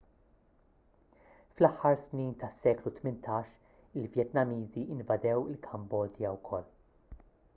fl-aħħar 1.57 1.97
snin 2.05 2.31
tas-seklu 2.43 2.93
18 3.03 3.53
il-vjetnamiżi 4.03 4.85
invadew 4.97 5.47
il-kambodja 5.53 6.35
wkoll 6.41 6.69